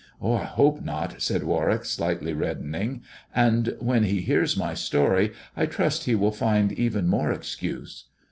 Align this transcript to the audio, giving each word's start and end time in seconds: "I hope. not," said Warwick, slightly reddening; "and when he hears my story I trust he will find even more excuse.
"I 0.19 0.37
hope. 0.45 0.81
not," 0.83 1.21
said 1.21 1.43
Warwick, 1.43 1.85
slightly 1.85 2.33
reddening; 2.33 3.03
"and 3.35 3.75
when 3.79 4.01
he 4.05 4.21
hears 4.21 4.57
my 4.57 4.73
story 4.73 5.31
I 5.55 5.67
trust 5.67 6.05
he 6.05 6.15
will 6.15 6.31
find 6.31 6.71
even 6.71 7.05
more 7.07 7.31
excuse. 7.31 8.05